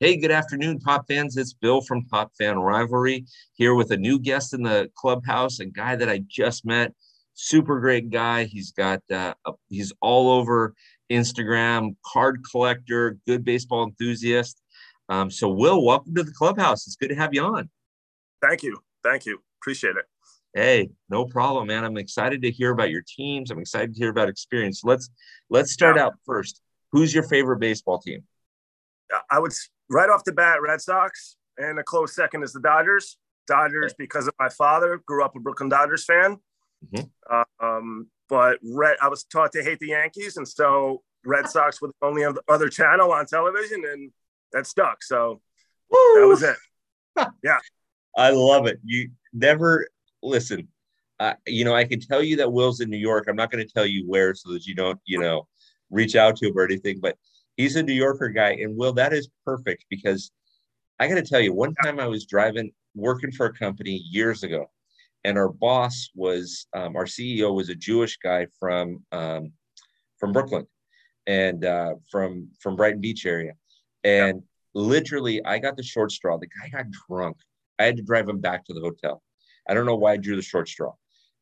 [0.00, 1.36] Hey, good afternoon, Top fans.
[1.36, 5.64] It's Bill from Top Fan Rivalry here with a new guest in the clubhouse, a
[5.64, 6.94] guy that I just met.
[7.34, 8.44] Super great guy.
[8.44, 9.34] He's got uh,
[9.68, 10.76] he's all over
[11.10, 14.62] Instagram, card collector, good baseball enthusiast.
[15.08, 16.86] Um, so, Will, welcome to the clubhouse.
[16.86, 17.68] It's good to have you on.
[18.40, 18.78] Thank you.
[19.02, 19.40] Thank you.
[19.60, 20.04] Appreciate it.
[20.54, 21.82] Hey, no problem, man.
[21.84, 23.50] I'm excited to hear about your teams.
[23.50, 24.84] I'm excited to hear about experience.
[24.84, 25.10] Let's
[25.50, 26.04] let's start yeah.
[26.04, 26.60] out first.
[26.92, 28.22] Who's your favorite baseball team?
[29.30, 29.52] I would
[29.90, 33.16] right off the bat, Red Sox, and a close second is the Dodgers.
[33.46, 35.00] Dodgers because of my father.
[35.06, 36.38] Grew up a Brooklyn Dodgers fan.
[36.92, 37.66] Mm-hmm.
[37.66, 41.88] Um, but Red, I was taught to hate the Yankees, and so Red Sox were
[41.88, 44.10] the only other channel on television, and
[44.52, 45.02] that stuck.
[45.02, 45.40] So
[45.90, 46.20] Woo!
[46.20, 46.56] that was it.
[47.42, 47.58] yeah,
[48.16, 48.78] I love it.
[48.84, 49.88] You never
[50.22, 50.68] listen.
[51.20, 53.26] Uh, you know, I can tell you that Will's in New York.
[53.28, 55.48] I'm not going to tell you where, so that you don't, you know,
[55.90, 57.00] reach out to him or anything.
[57.00, 57.16] But
[57.58, 60.30] he's a New Yorker guy, and Will, that is perfect because
[60.98, 64.42] I got to tell you, one time I was driving, working for a company years
[64.42, 64.70] ago,
[65.24, 69.52] and our boss was um, our CEO was a Jewish guy from um,
[70.18, 70.66] from Brooklyn
[71.26, 73.52] and uh, from from Brighton Beach area,
[74.04, 74.42] and
[74.74, 76.38] literally I got the short straw.
[76.38, 77.36] The guy got drunk.
[77.78, 79.22] I had to drive him back to the hotel.
[79.68, 80.92] I don't know why I drew the short straw,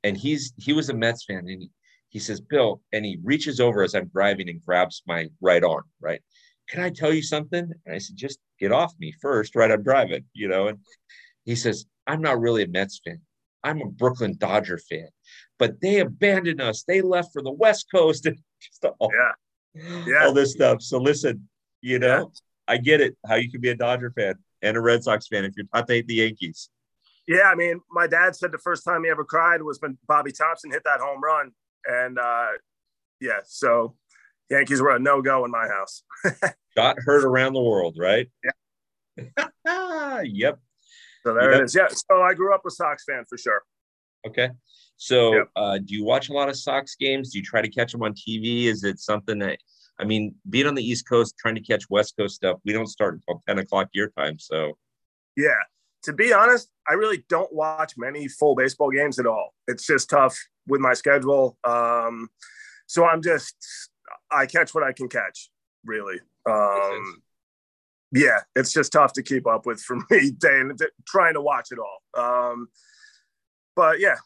[0.03, 1.71] and he's he was a Mets fan, and he,
[2.17, 5.85] he says, Bill, and he reaches over as I'm driving and grabs my right arm,
[6.01, 6.23] right?
[6.67, 7.71] Can I tell you something?
[7.85, 9.71] And I said, just get off me first, right?
[9.71, 10.69] I'm driving, you know.
[10.69, 10.79] And
[11.45, 13.21] he says, I'm not really a Mets fan.
[13.63, 15.09] I'm a Brooklyn Dodger fan,
[15.59, 16.85] but they abandoned us.
[16.85, 19.93] They left for the West Coast and just all, yeah.
[20.07, 20.25] Yeah.
[20.25, 20.81] all this stuff.
[20.81, 21.47] So listen,
[21.83, 22.25] you know, yeah.
[22.67, 25.45] I get it how you can be a Dodger fan and a Red Sox fan
[25.45, 26.71] if you're not the Yankees.
[27.29, 30.33] Yeah, I mean, my dad said the first time he ever cried was when Bobby
[30.33, 31.53] Thomson hit that home run
[31.87, 32.49] and uh,
[33.21, 33.95] yeah, so
[34.51, 36.03] Yankees were a no go in my house.
[36.77, 38.29] Got heard around the world, right?
[39.17, 40.21] Yeah.
[40.25, 40.59] yep.
[41.23, 41.61] So there yep.
[41.61, 41.75] it is.
[41.75, 41.89] Yeah.
[41.89, 43.63] So I grew up a Sox fan for sure.
[44.27, 44.51] Okay.
[44.97, 45.49] So yep.
[45.57, 47.33] uh, do you watch a lot of Sox games?
[47.33, 48.65] Do you try to catch them on TV?
[48.65, 49.59] Is it something that,
[49.99, 52.87] I mean, being on the East Coast, trying to catch West Coast stuff, we don't
[52.87, 54.39] start until 10 o'clock your time.
[54.39, 54.77] So,
[55.37, 55.59] yeah.
[56.05, 59.55] To be honest, I really don't watch many full baseball games at all.
[59.67, 61.57] It's just tough with my schedule.
[61.65, 62.29] Um,
[62.87, 63.57] so I'm just
[64.31, 65.51] I catch what I can catch,
[65.85, 66.19] really.
[66.49, 67.23] Um,
[68.13, 71.69] yeah, it's just tough to keep up with for me day and trying to watch
[71.71, 72.53] it all.
[72.53, 72.69] Um,
[73.75, 74.17] but yeah,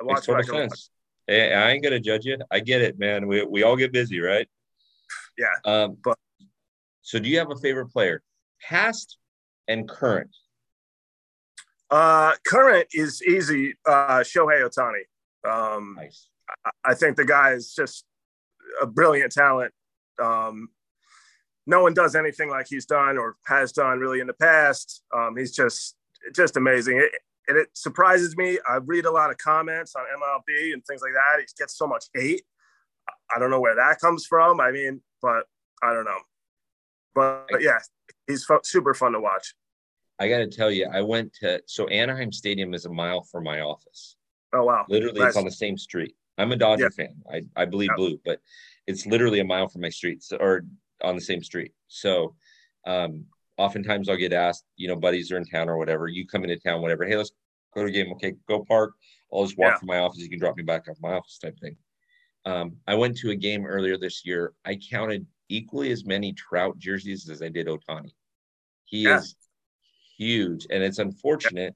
[0.00, 0.88] I watch what I can watch.
[1.26, 2.38] Hey, I ain't gonna judge you.
[2.50, 3.26] I get it, man.
[3.26, 4.48] We we all get busy, right?
[5.36, 5.46] Yeah.
[5.64, 6.18] Um, but
[7.02, 8.22] so do you have a favorite player,
[8.62, 9.18] past
[9.68, 10.30] and current?
[11.90, 13.74] Uh, current is easy.
[13.86, 15.02] Uh, Shohei Ohtani.
[15.46, 16.28] Um, nice.
[16.64, 18.04] I, I, think the guy is just
[18.80, 19.72] a brilliant talent.
[20.22, 20.68] Um,
[21.66, 25.02] no one does anything like he's done or has done really in the past.
[25.14, 25.96] Um, he's just
[26.34, 26.98] just amazing.
[26.98, 27.12] It,
[27.48, 28.58] and it surprises me.
[28.68, 31.40] I read a lot of comments on MLB and things like that.
[31.40, 32.42] He gets so much hate.
[33.34, 34.60] I don't know where that comes from.
[34.60, 35.44] I mean, but
[35.82, 36.18] I don't know.
[37.14, 37.78] But, but yeah,
[38.26, 39.54] he's super fun to watch.
[40.18, 43.44] I got to tell you, I went to so Anaheim Stadium is a mile from
[43.44, 44.16] my office.
[44.52, 44.84] Oh wow!
[44.88, 45.28] Literally, nice.
[45.28, 46.14] it's on the same street.
[46.38, 47.04] I'm a Dodger yeah.
[47.06, 47.14] fan.
[47.32, 47.96] I I believe yeah.
[47.96, 48.40] blue, but
[48.86, 50.64] it's literally a mile from my street, so, or
[51.02, 51.72] on the same street.
[51.88, 52.34] So,
[52.86, 53.24] um,
[53.56, 56.08] oftentimes I'll get asked, you know, buddies are in town or whatever.
[56.08, 57.04] You come into town, whatever.
[57.04, 57.32] Hey, let's
[57.74, 58.12] go to a game.
[58.12, 58.94] Okay, go park.
[59.32, 59.78] I'll just walk yeah.
[59.78, 60.20] from my office.
[60.20, 61.76] You can drop me back off my office, type thing.
[62.44, 64.52] Um, I went to a game earlier this year.
[64.64, 68.12] I counted equally as many Trout jerseys as I did Ohtani.
[68.84, 69.18] He yeah.
[69.18, 69.34] is
[70.16, 71.74] huge, and it's unfortunate,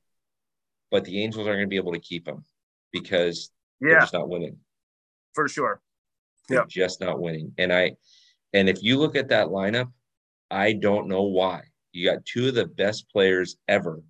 [0.92, 2.44] but the Angels aren't going to be able to keep him
[2.92, 3.90] because yeah.
[3.90, 4.56] they're just not winning.
[5.34, 5.80] For sure.
[6.48, 7.52] They're just not winning.
[7.58, 7.92] And I
[8.52, 9.90] and if you look at that lineup,
[10.50, 11.62] I don't know why.
[11.92, 14.00] You got two of the best players ever,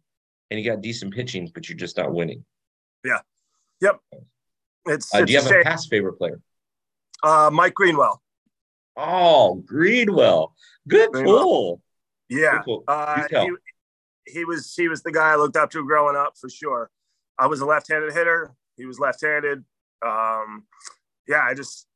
[0.50, 2.44] and you got decent pitching, but you're just not winning.
[3.04, 3.18] Yeah.
[3.80, 4.00] Yep.
[4.86, 6.40] It's, uh, it's do you have a past favorite player?
[7.22, 8.22] Uh, Mike Greenwell.
[8.96, 10.54] Oh, Greenwell.
[10.88, 11.42] Good Greenwell.
[11.42, 11.82] pull.
[12.28, 12.52] Yeah.
[12.52, 12.84] Good pull.
[12.88, 13.50] Uh, he,
[14.26, 16.90] he was he was the guy I looked up to growing up for sure.
[17.38, 18.52] I was a left-handed hitter.
[18.80, 19.64] He was left-handed.
[20.04, 20.64] Um,
[21.28, 21.86] yeah, I just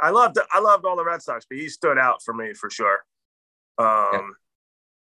[0.00, 2.70] I loved I loved all the Red Sox, but he stood out for me for
[2.70, 3.04] sure.
[3.78, 4.20] Um, yeah.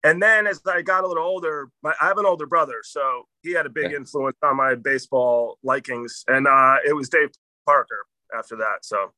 [0.05, 3.25] And then as I got a little older, my, I have an older brother, so
[3.43, 3.97] he had a big yeah.
[3.97, 7.31] influence on my baseball likings, and uh, it was Dave
[7.67, 8.07] Parker
[8.37, 8.85] after that.
[8.85, 9.11] So, of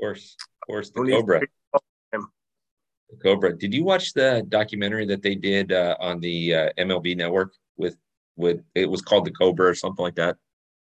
[0.00, 1.40] course, of course, the Cobra.
[3.22, 3.56] Cobra.
[3.58, 7.96] Did you watch the documentary that they did uh, on the uh, MLB Network with
[8.36, 10.36] with it was called the Cobra or something like that?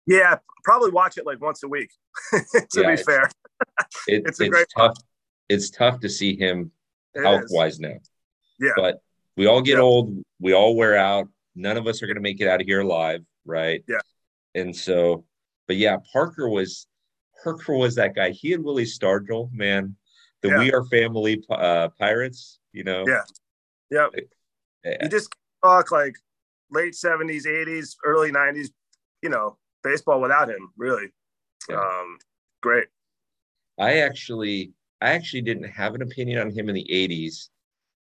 [0.09, 1.91] Yeah, probably watch it like once a week.
[2.33, 3.31] to yeah, be fair,
[4.09, 4.97] it, it's, it's tough.
[5.51, 6.73] It's tough to see him
[7.15, 7.99] health wise now.
[8.59, 9.03] Yeah, but
[9.37, 10.17] We all get old.
[10.41, 11.29] We all wear out.
[11.55, 13.85] None of us are going to make it out of here alive, right?
[13.87, 13.99] Yeah.
[14.55, 15.25] And so,
[15.67, 16.87] but yeah, Parker was
[17.45, 18.31] Parker was that guy.
[18.31, 19.95] He and Willie Stargell, man,
[20.41, 20.59] the yeah.
[20.59, 22.61] We Are Family uh, Pirates.
[22.73, 23.05] You know.
[23.07, 23.23] Yeah.
[23.91, 24.07] Yeah.
[24.85, 24.97] yeah.
[25.03, 26.17] You just talk like
[26.71, 28.71] late seventies, eighties, early nineties.
[29.23, 29.59] You know,
[29.89, 31.09] baseball without him, really.
[31.69, 31.77] Yeah.
[31.77, 32.19] Um,
[32.63, 32.87] great.
[33.79, 37.49] I actually, I actually didn't have an opinion on him in the '80s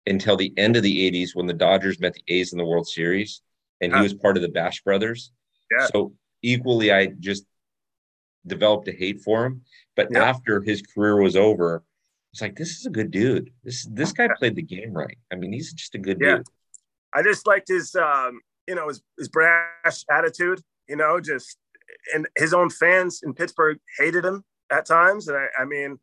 [0.06, 2.88] until the end of the 80s when the Dodgers met the A's in the World
[2.88, 3.42] Series
[3.82, 5.32] and he was part of the Bash brothers.
[5.72, 5.88] Yeah.
[5.88, 7.46] So equally, I just
[8.46, 9.62] developed a hate for him.
[9.96, 10.24] But yeah.
[10.24, 11.84] after his career was over,
[12.32, 13.52] it's like this is a good dude.
[13.64, 15.18] This this guy played the game right.
[15.32, 16.38] I mean, he's just a good yeah.
[16.38, 16.48] dude.
[17.14, 21.58] I just liked his um, you know, his his brash attitude, you know, just
[22.14, 25.28] and his own fans in Pittsburgh hated him at times.
[25.28, 26.00] And I, I mean,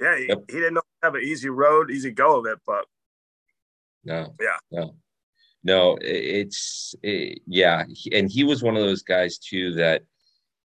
[0.00, 0.44] yeah, he, yep.
[0.48, 2.84] he didn't have an easy road, easy go of it, but
[4.04, 4.94] no, yeah, no,
[5.62, 10.02] no, it's it, yeah, and he was one of those guys too that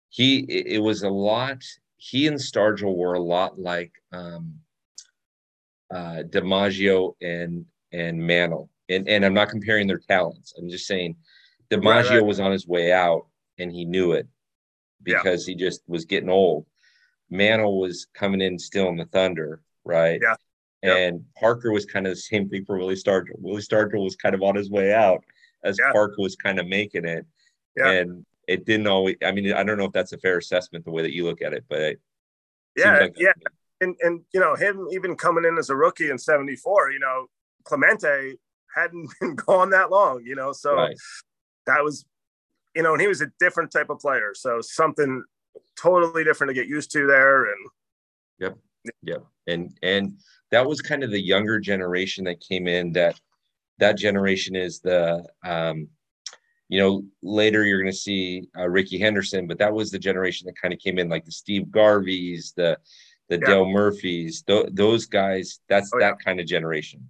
[0.09, 1.61] he it was a lot.
[1.97, 4.55] He and Stargell were a lot like um,
[5.93, 10.53] uh, DiMaggio and and Mantle, and and I'm not comparing their talents.
[10.57, 11.17] I'm just saying
[11.69, 12.25] DiMaggio right, right.
[12.25, 13.27] was on his way out
[13.59, 14.27] and he knew it
[15.03, 15.53] because yeah.
[15.53, 16.65] he just was getting old.
[17.29, 20.19] Mantle was coming in still in the Thunder, right?
[20.21, 20.35] Yeah.
[20.83, 23.39] And Parker was kind of the same thing for Willie Stargell.
[23.39, 25.23] Willie Stargell was kind of on his way out
[25.63, 25.91] as yeah.
[25.91, 27.25] Parker was kind of making it.
[27.75, 27.91] Yeah.
[27.91, 30.91] And it didn't always, I mean, I don't know if that's a fair assessment the
[30.91, 31.97] way that you look at it, but
[32.75, 33.33] yeah, like yeah.
[33.81, 37.27] And, and, you know, him even coming in as a rookie in 74, you know,
[37.63, 38.35] Clemente
[38.73, 40.95] hadn't been gone that long, you know, so right.
[41.65, 42.05] that was,
[42.77, 44.33] you know, and he was a different type of player.
[44.35, 45.23] So something
[45.75, 47.45] totally different to get used to there.
[47.45, 47.69] And
[48.39, 48.57] yep,
[49.01, 50.19] yep, and and
[50.51, 52.93] that was kind of the younger generation that came in.
[52.93, 53.19] That
[53.79, 55.87] that generation is the um,
[56.69, 60.45] you know later you're going to see uh, Rickey Henderson, but that was the generation
[60.45, 62.77] that kind of came in like the Steve Garveys, the
[63.29, 63.47] the yeah.
[63.47, 65.61] Dale Murphys, th- those guys.
[65.67, 66.23] That's oh, that yeah.
[66.23, 67.09] kind of generation.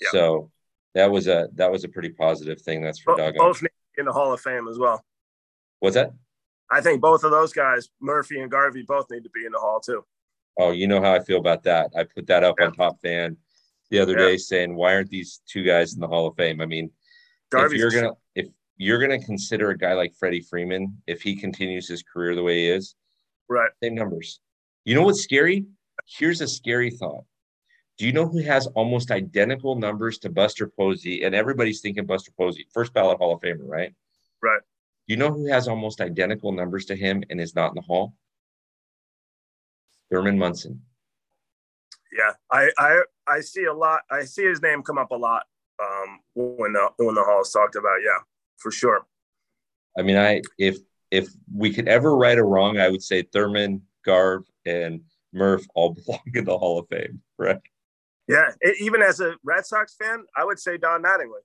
[0.00, 0.08] Yeah.
[0.12, 0.50] So
[0.94, 2.82] that was a that was a pretty positive thing.
[2.82, 3.34] That's for Doug.
[3.34, 3.62] Both
[3.98, 5.04] in the Hall of Fame as well.
[5.80, 6.12] What's that?
[6.70, 9.58] I think both of those guys, Murphy and Garvey, both need to be in the
[9.58, 10.04] hall too.
[10.58, 11.90] Oh, you know how I feel about that.
[11.96, 12.66] I put that up yeah.
[12.66, 13.36] on Top Fan
[13.90, 14.26] the other yeah.
[14.26, 16.90] day, saying, "Why aren't these two guys in the Hall of Fame?" I mean,
[17.50, 18.46] Garvey's if you're gonna if
[18.76, 22.60] you're gonna consider a guy like Freddie Freeman, if he continues his career the way
[22.60, 22.94] he is,
[23.48, 23.70] right?
[23.82, 24.40] Same numbers.
[24.84, 25.66] You know what's scary?
[26.06, 27.24] Here's a scary thought.
[27.96, 31.22] Do you know who has almost identical numbers to Buster Posey?
[31.22, 33.94] And everybody's thinking Buster Posey, first ballot Hall of Famer, right?
[34.42, 34.60] Right.
[35.06, 38.14] You know who has almost identical numbers to him and is not in the hall?
[40.10, 40.82] Thurman Munson.
[42.16, 44.02] Yeah, I I I see a lot.
[44.10, 45.44] I see his name come up a lot
[45.82, 47.98] um, when the when the hall is talked about.
[48.04, 48.18] Yeah,
[48.56, 49.06] for sure.
[49.98, 50.78] I mean, I if
[51.10, 55.00] if we could ever right a wrong, I would say Thurman, Garv, and
[55.32, 57.60] Murph all belong in the Hall of Fame, right?
[58.28, 61.42] Yeah, it, even as a Red Sox fan, I would say Don Mattingly.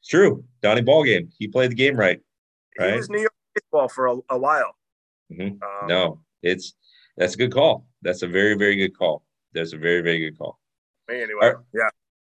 [0.00, 0.44] It's true.
[0.62, 1.28] Donnie Ballgame.
[1.38, 2.20] He played the game right.
[2.78, 2.90] right?
[2.90, 4.76] He was New York baseball for a, a while.
[5.32, 5.62] Mm-hmm.
[5.62, 6.74] Um, no, it's
[7.16, 7.86] that's a good call.
[8.02, 9.24] That's a very, very good call.
[9.52, 10.58] That's a very, very good call.
[11.10, 11.56] Anyway, All right.
[11.74, 11.88] yeah.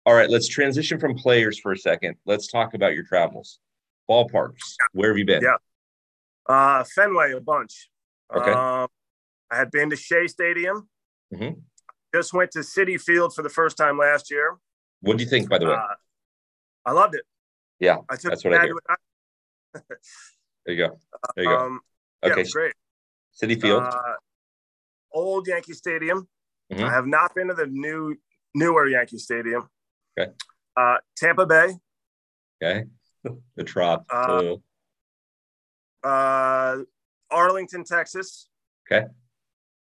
[0.06, 2.16] All right, let's transition from players for a second.
[2.25, 3.60] Let's talk about your travels.
[4.10, 4.75] Ballparks.
[4.80, 4.88] Yeah.
[4.92, 5.42] Where have you been?
[5.42, 5.56] Yeah.
[6.48, 7.89] Uh, Fenway a bunch.
[8.36, 8.51] Okay.
[8.51, 8.88] Um,
[9.50, 10.89] I had been to Shea Stadium.
[11.34, 11.60] Mm-hmm.
[12.13, 14.58] Just went to Citi Field for the first time last year.
[15.01, 15.74] What do you think, by the way?
[15.74, 15.96] Uh,
[16.86, 17.24] I loved it.
[17.79, 18.75] Yeah, I took that's what I hear.
[20.65, 21.00] there you go.
[21.36, 21.58] There you go.
[21.58, 21.79] Um,
[22.24, 22.74] okay, yeah, great.
[23.41, 24.13] Citi Field, uh,
[25.12, 26.27] old Yankee Stadium.
[26.72, 26.84] Mm-hmm.
[26.84, 28.15] I have not been to the new
[28.53, 29.70] newer Yankee Stadium.
[30.17, 30.32] Okay.
[30.77, 31.74] Uh, Tampa Bay.
[32.62, 32.86] Okay.
[33.55, 34.05] the Trop.
[34.10, 34.55] Uh,
[36.03, 36.77] uh,
[37.32, 38.50] Arlington, Texas.
[38.86, 39.08] Okay.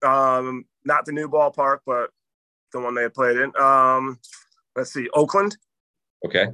[0.03, 2.11] Um, not the new ballpark, but
[2.73, 3.53] the one they had played in.
[3.57, 4.19] Um,
[4.77, 5.57] let's see, Oakland.
[6.27, 6.47] Okay.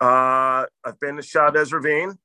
[0.00, 2.18] Uh, I've been to Chavez Ravine.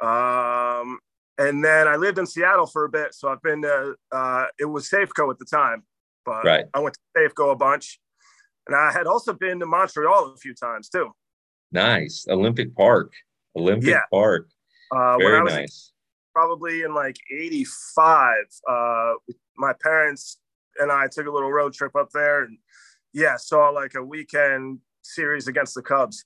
[0.00, 0.98] Um,
[1.38, 3.94] and then I lived in Seattle for a bit, so I've been to.
[4.12, 5.84] Uh, it was Safeco at the time,
[6.24, 6.66] but right.
[6.74, 8.00] I went to Safeco a bunch,
[8.66, 11.12] and I had also been to Montreal a few times too.
[11.72, 13.12] Nice, Olympic Park,
[13.56, 14.02] Olympic yeah.
[14.10, 14.48] Park.
[14.90, 15.92] Uh, Very nice.
[16.38, 18.34] Probably in like '85,
[18.68, 19.12] uh,
[19.56, 20.38] my parents
[20.78, 22.58] and I took a little road trip up there, and
[23.12, 26.24] yeah, saw like a weekend series against the Cubs.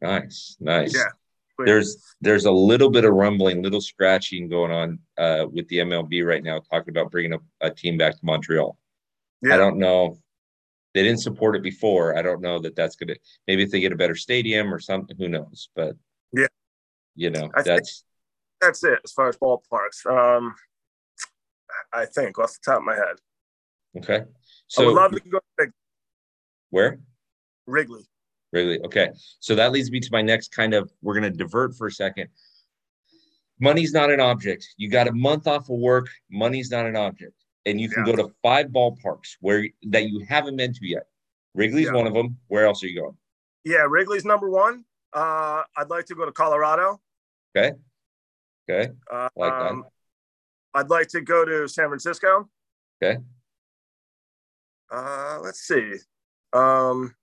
[0.00, 0.94] Nice, nice.
[0.94, 1.10] Yeah.
[1.64, 6.24] There's there's a little bit of rumbling, little scratching going on uh, with the MLB
[6.24, 8.76] right now, talking about bringing a, a team back to Montreal.
[9.42, 9.54] Yeah.
[9.54, 10.18] I don't know.
[10.94, 12.16] they didn't support it before.
[12.16, 13.16] I don't know that that's gonna.
[13.48, 15.68] Maybe if they get a better stadium or something, who knows?
[15.74, 15.96] But
[16.32, 16.46] yeah,
[17.16, 18.04] you know, I that's
[18.62, 20.06] that's it as far as ballparks.
[20.06, 20.54] Um,
[21.92, 23.16] I think off the top of my head.
[23.98, 24.24] Okay,
[24.68, 25.40] so I would love to go.
[25.60, 25.66] To
[26.70, 27.00] where?
[27.66, 28.04] Wrigley.
[28.52, 28.80] Wrigley.
[28.84, 30.90] Okay, so that leads me to my next kind of.
[31.02, 32.28] We're going to divert for a second.
[33.60, 34.66] Money's not an object.
[34.78, 36.08] You got a month off of work.
[36.30, 37.34] Money's not an object
[37.66, 38.14] and you can yeah.
[38.14, 41.06] go to five ballparks where that you haven't been to yet.
[41.54, 41.92] Wrigley's yeah.
[41.92, 42.38] one of them.
[42.48, 43.16] Where else are you going?
[43.64, 44.84] Yeah, Wrigley's number one.
[45.12, 47.00] Uh, I'd like to go to Colorado.
[47.56, 47.76] Okay.
[48.68, 48.92] Okay.
[49.10, 49.52] Uh, like.
[49.52, 49.84] Um,
[50.74, 52.48] I'd like to go to San Francisco.
[53.02, 53.18] Okay.
[54.90, 55.94] Uh, let's see.
[56.52, 57.14] Um,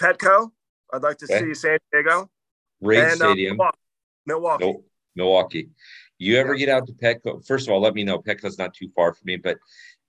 [0.00, 0.50] Petco.
[0.92, 1.40] I'd like to okay.
[1.40, 2.30] see San Diego.
[2.82, 3.56] Great and, uh, stadium.
[3.56, 3.78] Milwaukee.
[4.26, 4.78] Milwaukee.
[5.14, 5.70] Milwaukee.
[6.18, 7.44] You ever get out to Petco?
[7.46, 8.18] First of all, let me know.
[8.18, 9.58] Petco's not too far from me, but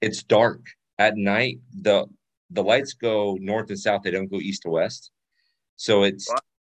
[0.01, 0.61] it's dark
[0.99, 1.59] at night.
[1.81, 2.05] the
[2.51, 5.11] The lights go north and south; they don't go east to west.
[5.75, 6.29] So it's?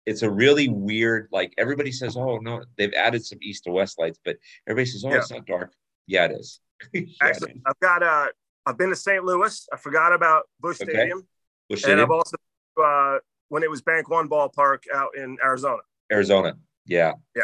[0.06, 1.30] It's a really weird.
[1.32, 5.04] Like everybody says, "Oh no, they've added some east to west lights," but everybody says,
[5.06, 5.18] "Oh, yeah.
[5.18, 5.74] it's not dark."
[6.08, 6.60] Yeah, it is.
[6.94, 7.62] yeah, Actually, it is.
[7.66, 8.28] I've got uh,
[8.66, 9.24] I've been to St.
[9.24, 9.68] Louis.
[9.72, 10.92] I forgot about Busch okay.
[10.92, 11.28] Stadium,
[11.72, 12.38] Stadium, and I've also
[12.84, 13.20] uh,
[13.50, 15.82] when it was Bank One Ballpark out in Arizona.
[16.12, 17.44] Arizona, yeah, yeah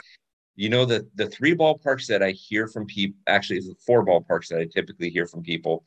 [0.56, 4.06] you know the the three ballparks that I hear from people actually is the four
[4.06, 5.86] ballparks that I typically hear from people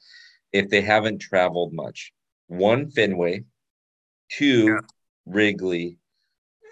[0.53, 2.13] if they haven't traveled much.
[2.49, 3.45] One Fenway,
[4.31, 4.81] two yeah.
[5.27, 5.99] Wrigley,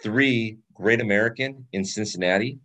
[0.03, 2.59] three Great American in Cincinnati.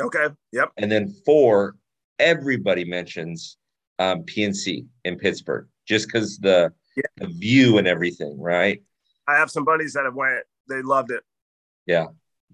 [0.00, 0.28] Okay.
[0.52, 0.72] Yep.
[0.76, 1.76] And then four,
[2.18, 3.56] everybody mentions
[3.98, 7.02] um, PNC in Pittsburgh, just because the yeah.
[7.16, 8.82] the view and everything, right?
[9.26, 10.44] I have some buddies that have went.
[10.68, 11.22] They loved it.
[11.86, 12.06] Yeah,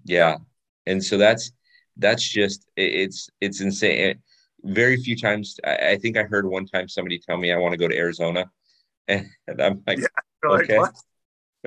[0.05, 0.37] yeah,
[0.85, 1.51] and so that's
[1.97, 4.19] that's just it's it's insane.
[4.63, 7.77] Very few times, I, think I heard one time somebody tell me I want to
[7.77, 8.49] go to Arizona,
[9.09, 9.27] and,
[9.59, 10.93] I'm like, yeah, okay, like,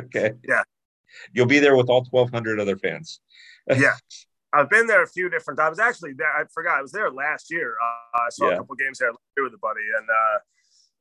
[0.01, 0.63] okay, yeah,
[1.33, 3.21] you'll be there with all 1,200 other fans.
[3.77, 3.95] yeah,
[4.53, 5.79] I've been there a few different times.
[5.79, 7.75] Actually, there, I forgot I was there last year.
[7.83, 8.55] Uh, I saw yeah.
[8.55, 10.39] a couple games there with a buddy, and uh,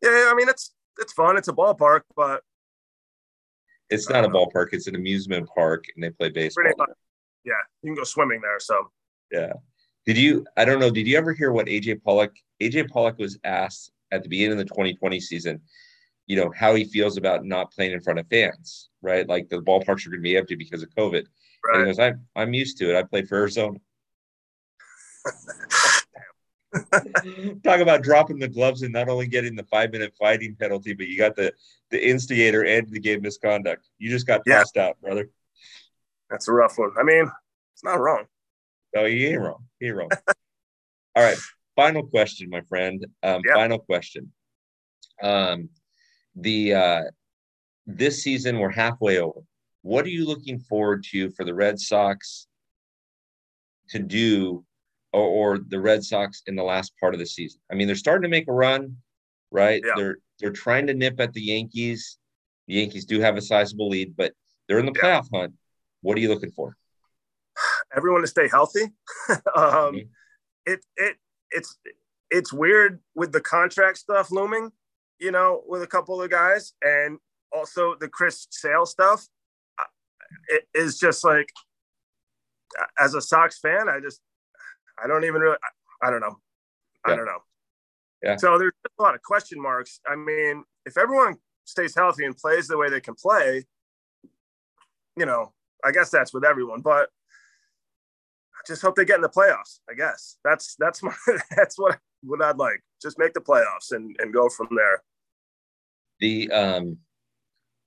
[0.02, 1.38] yeah, I mean it's it's fun.
[1.38, 2.42] It's a ballpark, but
[3.90, 4.70] it's not a ballpark.
[4.72, 6.66] It's an amusement park, and they play baseball.
[7.44, 8.60] Yeah, you can go swimming there.
[8.60, 8.90] So
[9.32, 9.54] yeah.
[10.06, 10.46] Did you?
[10.56, 10.92] I don't know.
[10.92, 12.34] Did you ever hear what AJ Pollock?
[12.62, 15.62] AJ Pollock was asked at the beginning of the 2020 season,
[16.28, 19.28] you know, how he feels about not playing in front of fans, right?
[19.28, 21.26] Like the ballparks are going to be empty because of COVID.
[21.64, 21.76] Right.
[21.76, 22.98] And he goes, "I'm I'm used to it.
[22.98, 23.80] I played for Arizona."
[27.64, 31.08] Talk about dropping the gloves and not only getting the five minute fighting penalty, but
[31.08, 31.54] you got the
[31.92, 33.88] the instigator and the game misconduct.
[33.98, 34.60] You just got yeah.
[34.60, 35.30] tossed out, brother.
[36.30, 36.92] That's a rough one.
[37.00, 37.32] I mean,
[37.74, 38.26] it's not wrong.
[38.94, 39.64] No, he ain't wrong.
[39.80, 40.10] He ain't wrong.
[41.16, 41.38] All right.
[41.76, 43.06] Final question, my friend.
[43.24, 43.54] Um, yeah.
[43.54, 44.32] Final question.
[45.22, 45.70] Um,
[46.36, 47.04] the uh,
[47.88, 49.42] this season we're halfway over.
[49.82, 52.48] What are you looking forward to for the Red Sox
[53.90, 54.66] to do,
[55.14, 57.62] or, or the Red Sox in the last part of the season?
[57.72, 58.98] I mean, they're starting to make a run,
[59.52, 59.82] right?
[59.86, 59.94] Yeah.
[59.96, 62.18] They're they're trying to nip at the Yankees.
[62.68, 64.34] The Yankees do have a sizable lead, but
[64.68, 65.54] they're in the playoff hunt.
[66.02, 66.76] What are you looking for?
[67.96, 68.84] everyone to stay healthy.
[69.30, 69.98] um, mm-hmm.
[70.66, 71.18] It it
[71.52, 71.78] it's
[72.32, 74.72] it's weird with the contract stuff looming,
[75.20, 77.20] you know, with a couple of guys, and
[77.56, 79.28] also the Chris Sale stuff.
[80.48, 81.50] It is just like,
[83.00, 84.22] as a Sox fan, I just
[85.02, 85.58] I don't even really
[86.02, 86.40] I, I don't know,
[87.08, 87.14] yeah.
[87.14, 87.40] I don't know.
[88.24, 88.38] Yeah.
[88.38, 90.00] So there's a lot of question marks.
[90.08, 91.36] I mean, if everyone
[91.66, 93.66] stays healthy and plays the way they can play,
[95.16, 96.82] you know, I guess that's with everyone.
[96.82, 97.10] But
[98.56, 99.80] I just hope they get in the playoffs.
[99.90, 101.14] I guess that's that's my
[101.56, 102.84] that's what what I'd like.
[103.02, 105.04] Just make the playoffs and and go from there.
[106.20, 106.98] The um,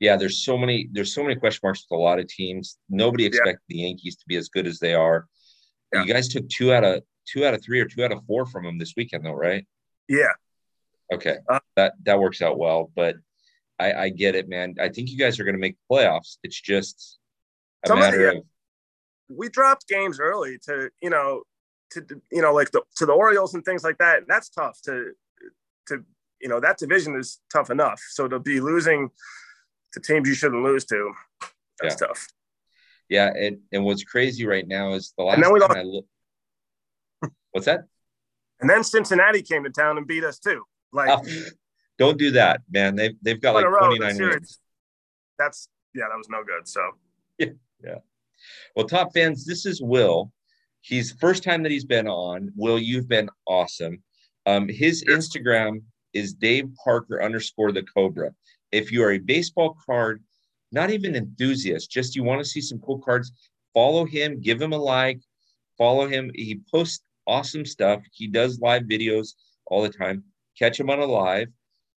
[0.01, 2.79] yeah, there's so many there's so many question marks with a lot of teams.
[2.89, 3.75] Nobody expected yeah.
[3.75, 5.27] the Yankees to be as good as they are.
[5.93, 6.05] Yeah.
[6.05, 8.47] You guys took two out of two out of three or two out of four
[8.47, 9.67] from them this weekend, though, right?
[10.09, 10.33] Yeah.
[11.13, 13.17] Okay, uh, that that works out well, but
[13.79, 14.75] I, I get it, man.
[14.81, 16.37] I think you guys are going to make playoffs.
[16.43, 17.19] It's just
[17.89, 18.45] a matter of
[19.29, 21.43] we dropped games early to you know
[21.93, 24.19] to you know like the to the Orioles and things like that.
[24.19, 25.13] And that's tough to
[25.87, 26.05] to
[26.41, 28.03] you know that division is tough enough.
[28.11, 29.11] So to be losing
[29.93, 31.13] to teams you shouldn't lose to,
[31.81, 32.07] that's yeah.
[32.07, 32.27] tough.
[33.09, 36.07] Yeah, and and what's crazy right now is the last time lost- I look.
[37.53, 37.85] What's that?
[38.61, 40.65] And then Cincinnati came to town and beat us too.
[40.93, 41.23] Like, oh,
[41.99, 42.97] don't do that, man.
[42.97, 44.59] They've they've got like twenty nine wins.
[45.39, 46.69] That's yeah, that was no good.
[46.69, 46.91] So
[47.39, 47.47] yeah,
[47.83, 47.99] yeah.
[48.77, 50.33] Well, top fans, this is Will.
[50.81, 52.53] He's first time that he's been on.
[52.57, 54.03] Will, you've been awesome.
[54.47, 55.83] Um, his Instagram
[56.15, 58.33] is Dave Parker underscore the Cobra.
[58.73, 60.23] If you are a baseball card,
[60.73, 63.33] not even enthusiast, just you want to see some cool cards,
[63.73, 65.21] follow him, give him a like,
[65.77, 66.31] follow him.
[66.35, 68.03] He posts awesome stuff.
[68.13, 69.35] He does live videos
[69.67, 70.25] all the time.
[70.59, 71.49] Catch him on a live.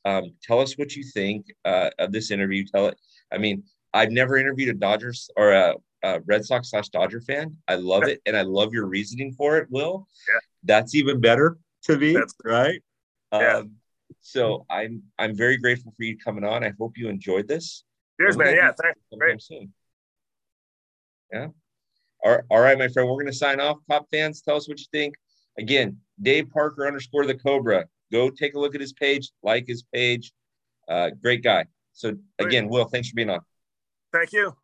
[0.06, 2.66] Um, tell us what you think uh, of this interview.
[2.66, 2.98] Tell it.
[3.32, 3.64] I mean,
[3.94, 7.58] I've never interviewed a Dodgers or a, a Red Sox slash Dodger fan.
[7.68, 9.68] I love it, and I love your reasoning for it.
[9.70, 10.40] Will yeah.
[10.64, 12.82] that's even better to me, that's, right?
[13.34, 13.58] Yeah.
[13.58, 13.72] Um,
[14.22, 16.64] so I'm I'm very grateful for you coming on.
[16.64, 17.84] I hope you enjoyed this.
[18.20, 18.56] Cheers, man.
[18.56, 19.00] Yeah, thanks.
[19.18, 19.42] Great.
[19.42, 19.74] Soon.
[21.34, 21.48] Yeah.
[22.24, 23.10] All right, all right, my friend.
[23.10, 23.78] We're gonna sign off.
[23.90, 25.16] Pop fans, tell us what you think.
[25.58, 27.86] Again, Dave Parker underscore the Cobra.
[28.12, 30.32] Go take a look at his page, like his page.
[30.88, 31.66] Uh, great guy.
[31.94, 33.40] So again, Will, thanks for being on.
[34.14, 34.56] Thank you.